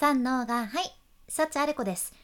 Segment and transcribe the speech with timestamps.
[0.00, 0.94] 三能がはい
[1.28, 2.14] 幸あれ子です。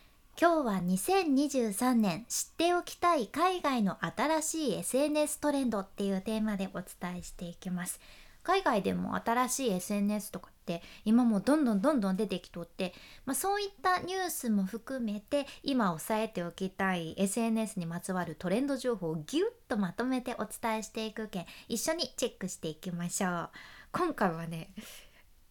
[0.41, 7.99] 今日は2023年知っておきたい海外の新しい SNS トレンドっていうテーマでお伝えしていきます。
[8.45, 12.95] 海外でも新しい SNS とかって今もどんどんどんどん出てきとって、
[13.27, 23.51] まあ、そういったニュースも含めて今押さえておきたい SNS にまつわるトレンド情報をギュッとまとめてお伝えしていく件一緒にチェックしていきましょう。
[23.91, 24.71] 今回はね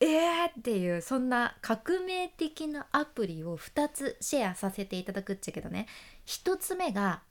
[0.04, 5.88] えーっていうそんな革命的なアプリを2つシェアさせていただくっちゃけどね
[6.26, 7.22] 1つ目が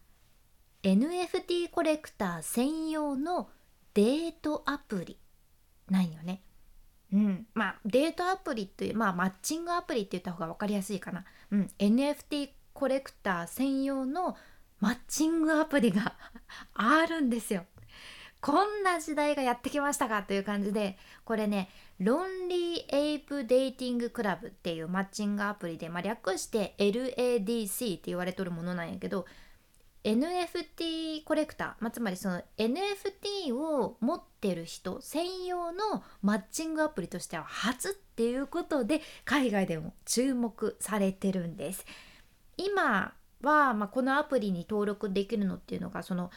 [0.83, 3.51] NFT コレクター専用の
[3.95, 5.19] デートアプリ
[5.91, 6.43] なんよね。
[7.13, 11.25] うん、まあデートアプリっていうまあマッチングアプリって言った方が分かりやすいかな。
[11.51, 14.37] うん、NFT コレクター専用の
[14.81, 16.17] マッチングアプリが
[16.75, 17.67] あるんですよ。
[18.43, 21.69] こんな時代がやってきましたかという感じでこれね
[22.01, 29.27] ロンリーエイプデーティングクラブっていうマッチングアプリで、まあ、略して LADC って言われとるものなんやけど
[30.03, 41.87] NFT コレクター、まあ、つまりその NFT を持ってる人専用のマッチングアプリとしては初っていうことで海外でも注目されてるんです。
[42.57, 46.31] 今は、まあ、このアプリに登録できるのっていうのがその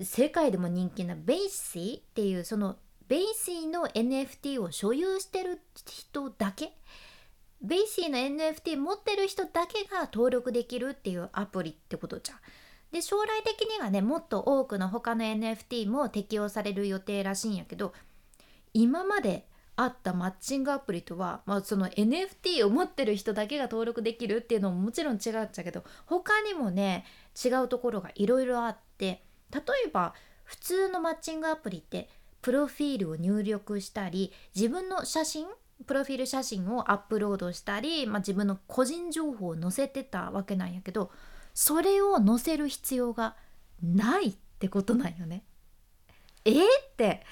[0.00, 2.76] 世界でも人気な BAYC っていうその
[3.06, 6.72] BAYC の NFT を所有してる人だけ
[7.60, 12.38] ベイシーの NFT 持ってる人だけが登録できるっていうアプリってことじゃん。
[12.92, 17.92] で将来的にはねもっと多くの他の NFT も適用される予定らしいんやけど
[18.72, 27.04] 今まであったマッチングアプリとは、まあ、その NFT を持ってる人だけが登録できるっていうのももちろん違うっちゃけど他にもね
[27.44, 29.24] 違うところがいろいろあって
[29.54, 32.08] 例えば普通のマッチングアプリって
[32.42, 35.46] プロフィールを入力したり自分の写真
[35.86, 41.10] プロフィール写真をアップロードしたり、まあ、自分の個人情報を載せてたわけなんやけど
[41.52, 43.36] それを載せる必要が
[43.82, 45.44] ないってことなんよね。
[46.44, 46.60] えー、っ
[46.96, 47.24] て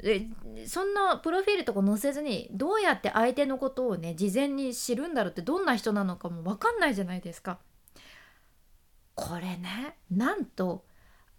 [0.00, 0.26] え
[0.66, 7.58] そんなプロフィールとか載せずにどうやって相手のことをね事前に知るんだろうってどんな人なのかも分かんないじゃないですか。
[9.14, 10.84] これねなんと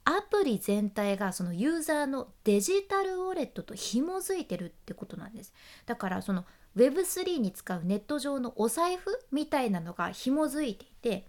[0.06, 5.54] アプリ全体がそのユーザーのデジタルウォレットと紐づいてるってことなんです。
[5.86, 11.26] だからその Web3 に使うネット上のお財布みたいなのが紐づいていて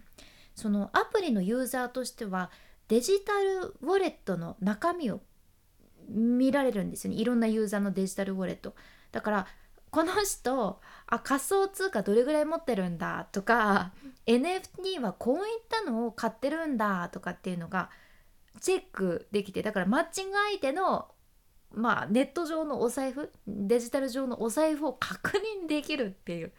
[0.55, 2.49] そのアプリのユーザーとしては
[2.87, 5.21] デジタルウォレットの中身を
[6.07, 7.19] 見られるんですよね。
[7.19, 8.75] いろんなユーザーのデジタルウォレット。
[9.11, 9.47] だから
[9.91, 13.93] この人あ仮想通貨どれぐらい持ってるんだとか
[14.25, 17.89] NFT はこういったのを買ってるんだとかっていうのが
[18.61, 21.11] チェックできてだからマッチング相手の
[21.71, 25.31] まあネット上のお財布デジタル上のお財布を確
[25.63, 26.51] 認できるっていう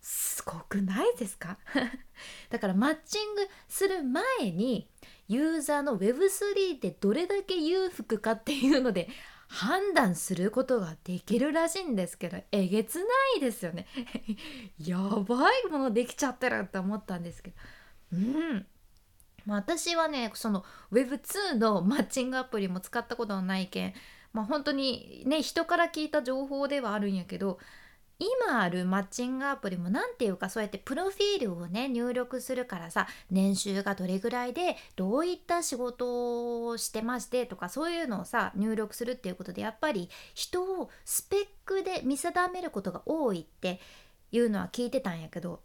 [0.00, 1.58] すごくないですか？
[2.50, 4.88] だからマッチングする前に
[5.28, 9.08] ユーザーの Web3 でどれだけ裕福かっていうので
[9.48, 13.04] 判断することができるらしいんですけどえげつな
[13.36, 13.86] いですよね。
[14.84, 17.56] やばいものできちゃってるって思ったんですけど。
[18.14, 18.66] うん。
[19.46, 23.94] まあ、私はねその Web2 のマッチングアプリも使ったことはないけん、
[24.32, 27.58] まあ、本当にね人から聞いた情報ではあるんやけど
[28.46, 43.80] 今あるマッチングアプリも何ていうかそうやってプロフィールをね入力するからさ年収がどれぐらいでどういった仕事をしてましてとかそういうのをさ入力するっていうことでやっぱり人をスペックで見定めることが多いって
[44.30, 45.60] いうのは聞いてたんやけど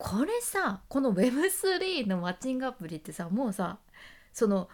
[0.00, 3.76] これさこの Web3 のマッチングアプリってさもうさ
[4.32, 4.70] その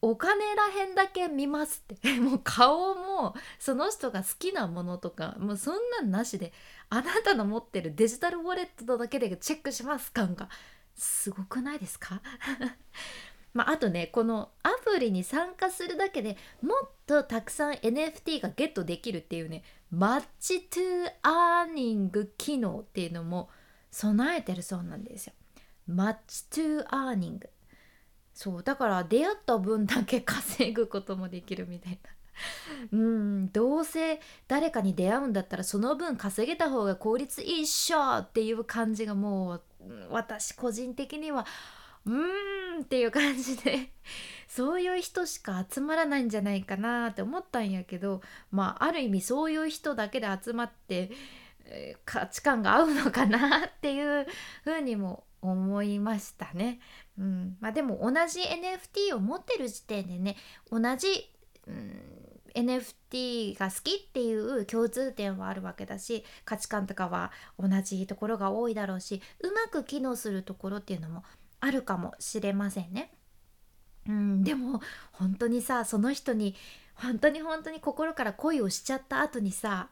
[0.00, 2.14] お金らへんだけ見ますって。
[2.18, 6.54] もう顔もその人が好きなものとかもうそんなんなしで
[6.88, 10.48] あなたの持ってるデジタルウォレットだけでチェックします感が
[10.96, 12.22] すごくないですか？
[13.52, 23.50] まあ、あとねこのアプリに参加するだけでもっとたくさん NFT がゲットできるっていうねマッチトゥアーニング機能っていうのも
[23.90, 25.32] 備えてるそうなんですよ。
[25.86, 27.48] マッチトゥアーニング
[28.32, 32.10] そうだから出会った分だけ稼ぐこともできるみたいな。
[32.92, 39.62] うんどうせ誰かに出会うんだったらその分稼げた方が効率いいっしょっていう感じがもう
[40.08, 41.44] 私個人的には
[42.06, 43.92] うーんっていう感じで。
[44.48, 48.20] そういう人しか集まらないんじゃないかなって思ったんやけど
[48.50, 51.12] まあある意味そういう人だけで集まって
[52.04, 54.26] 価値観が合うのかなっていう
[54.64, 56.80] ふうにも思いましたね。
[57.18, 60.36] うんまあ、でも同じ NFT を持ってる時点でね
[60.70, 61.30] 同じ、
[61.66, 62.20] うん、
[62.54, 71.24] NFT が好きっていう共通点はあるわけだし価値観とかは同じところが多いだろうしうまく機能するところっていうのも
[71.60, 73.12] あるかもしれませんね。
[74.08, 74.80] うん、でも
[75.12, 76.56] 本当にさその人に
[76.94, 79.88] 本当に本当に心から恋をしちゃった後にさ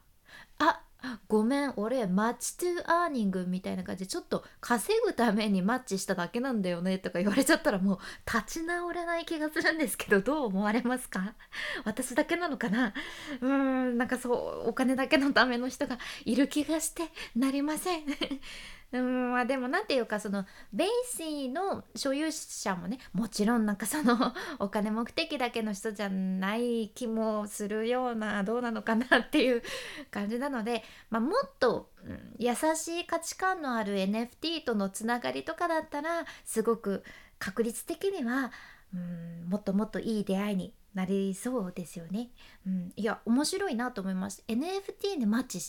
[0.57, 0.81] あ
[1.29, 11.35] ごめん俺マッチトゥーアーニングみたいな感じでちょっと稼ぐためにマッチしただけなんだよねとか言われちゃったらもう立ち直れない気がするんですけどどう思われますか？
[11.85, 12.95] 私だけなのかな？
[13.41, 14.33] うーんなんかそ
[14.65, 17.03] うお金だけのための人がいる気がして
[17.35, 18.05] なりません。
[18.91, 29.61] うんまあでも何ていうかそのBAYC の所有者もねもちろんなんかそのお金目的だけの人じゃない気もするようなどうなのかなっていう
[30.09, 37.03] 感じなので、 まあ、もっと、うん、優しい価値観のある NFT とのつながりとかだったらすごく
[37.37, 38.51] 確率的には、
[38.93, 42.31] うん、もっともっといい出会いになりそうですよね。
[42.65, 44.43] うん、いや面白いなと思います。
[44.47, 45.59] NFT でマッチ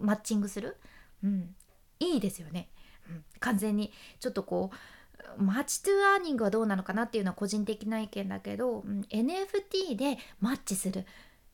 [0.00, 0.78] マッチングする、
[1.22, 1.54] うん、
[2.02, 2.68] いいですよね、
[3.08, 11.06] うん、完全にちょっとこうマッチトゥアーニングはどうなのかなっていうのは個人的な意見だけど、うん、NFT でマッチする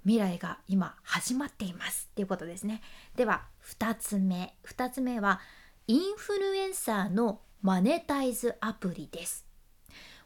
[0.05, 2.81] 未来が今始まっていますっていうことですね。
[3.17, 3.47] では
[3.79, 4.55] 2つ目。
[4.67, 5.41] 2つ目は
[5.87, 9.45] インフルエンサーのマネタイズアプリです。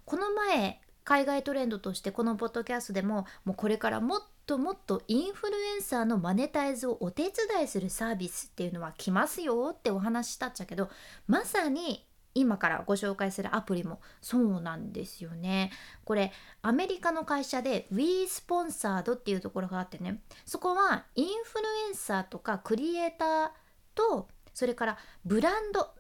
[0.05, 10.91] この前海外トレンドとしてこのポッドキャストでももうこれからもっともっとインフルエンサーのマネタイズをお手伝いするサービスっていうのは来ますよってお話したっちゃけど
[11.27, 15.71] まさに今からご紹介するアプリもそうなんですよね。
[16.05, 23.51] これアメリカの会社で We Sponsored っていうところがあってねそこはインフルエンサーとかクリエイター
[23.95, 25.91] とそれからブランド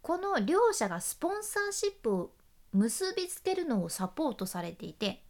[0.00, 2.30] この両者がスポンサーシップを
[2.72, 5.22] 結びつけるのをサポートされていて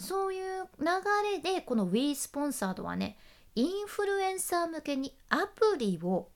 [0.00, 0.86] そういう流
[1.44, 3.18] れでこの We スポンサードはね
[3.54, 6.28] インフルエンサー向けにアプリを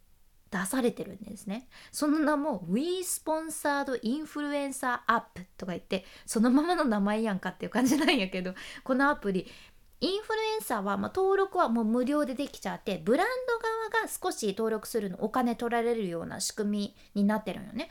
[0.51, 1.67] 出されてるんですね。
[1.91, 9.47] その名も We Sponsored Influencer App とか言ってそのままの名前やんかっていう感じなんやけどこのアプリ
[10.01, 13.59] インフルエンサーは、まあ、登録はもう無料でできちゃってブランド
[13.91, 17.89] 側が少し登録するのお金取られるような仕組みになってるんよね。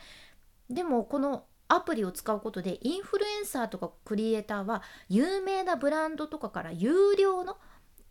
[0.70, 7.56] でもこのアプリを使うことでインフルエンサーとかクリエイターは有名なブランドとかから有料の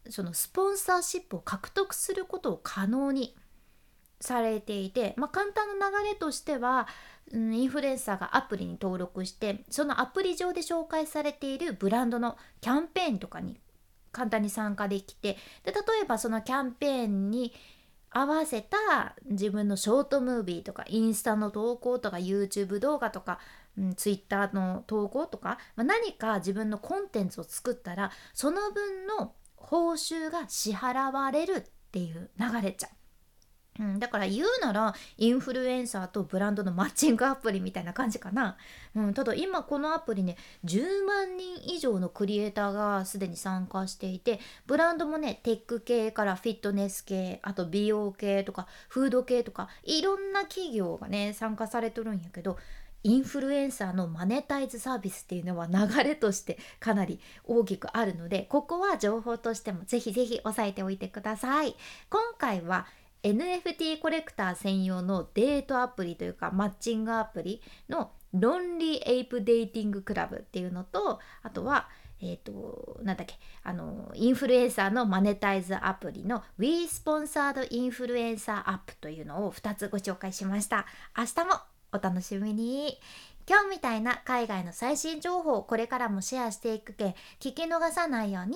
[0.10, 3.36] そのスポンサーシップを獲得することを可能に
[4.20, 6.88] されていて、まあ、簡単な流れとしては、
[7.32, 13.60] うん、インフルエンサーがアプリに登録してそのアプリ上で紹介されているブランドのキャンペーンとかに
[14.12, 17.54] 簡単に参加できてで例えばそのキャンペーンに
[18.14, 23.40] 合わせた自分のショートムービーとかインスタの投稿とか YouTube 動画とか、
[23.78, 33.03] うん、Twitter の投稿とか、まあ、何か自分のコンテンツを作ったらその分の報酬が支払われるっていう流れちゃう。
[33.80, 38.58] うん、だから言うならインフルエンサーとブランドのマッチングアプリみたいな感じかな、
[38.96, 52.58] うん、ただ今このアプリね10万人以上のクリエイターがすでに参加していてブランドもねテック系からフィットネス系あと美容系とかフード系とかいろんな企業がね参加されとるんやけど
[53.04, 61.76] インフルエンサーのマネタイズサービスっていうのは流れとしてかなり大きくあるのでここは情報としてもぜひぜひ押さえておいてください。
[62.10, 62.88] 今回は
[63.24, 71.88] NFT コレクター専用のデートアプリというかマッチングアプリのロンリーエイプデイティングクラブっていうのとあとは
[72.20, 80.86] えっ、ー、となんだっけあのインフルエンサーのマネタイズアプリの We Sponsored Influencer App というのを2つご紹介しました。
[81.18, 81.62] 明日も
[81.92, 83.00] お楽しみに。
[83.46, 88.56] 今日みたいな海外の最新情報をこれからもシェアしていくけ聞き逃さないように。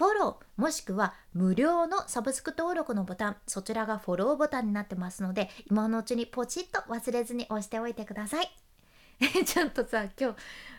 [0.00, 8.50] フォローもしくは無料のサブスク登録のボタンそちらがフォローボタンになってますので今のうちにポチッと忘れずに押しておいてください。
[9.44, 10.36] ちょっとさ今日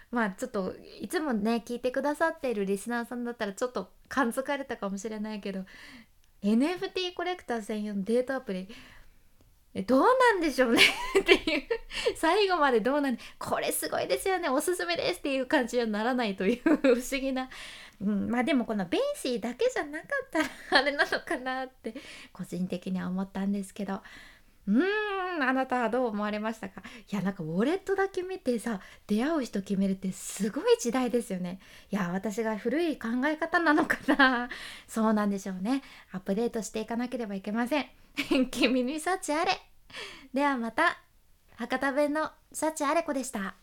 [0.09, 5.65] まあちょっといつもね聞いてくださっているリスナーさんだったらちょっと感づかれたかもしれないけど
[6.41, 8.69] NFT コレクター専用のデータアプリ
[9.87, 10.81] どうなんでしょうね
[11.21, 11.63] っていう。
[12.17, 17.49] 最後までどうなんこれすごいですよねおすすめですっていう感じにはならないという 不思議な、
[18.01, 21.95] うん、まあでもこのベンシーだけじゃなかったらあれなのかなって
[22.33, 24.01] 個人的には思ったんですけど。
[24.67, 26.83] うーんあなたはどう思われましたか？
[27.11, 31.59] いやなんかウォレットだけ見てさ出会う人決めるってすごい時代ですよね。
[31.89, 34.49] いや私が古い考え方なのかな。
[34.87, 35.81] そうなんでしょうね。
[36.11, 38.00] アップデートしていかなければいけません。
[38.51, 39.51] 君に幸あれ。
[40.33, 40.97] ではまた。
[41.55, 43.55] 博多弁の幸あれ子でした。